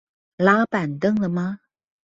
[0.37, 1.59] 拉板凳了嗎